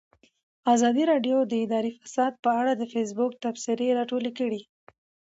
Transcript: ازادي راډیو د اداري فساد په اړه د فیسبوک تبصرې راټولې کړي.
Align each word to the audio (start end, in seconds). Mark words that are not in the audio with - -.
ازادي 0.73 1.03
راډیو 1.11 1.37
د 1.45 1.53
اداري 1.65 1.91
فساد 2.03 2.33
په 2.43 2.49
اړه 2.59 2.71
د 2.75 2.83
فیسبوک 2.93 3.31
تبصرې 3.43 3.87
راټولې 3.99 4.31
کړي. 4.39 4.61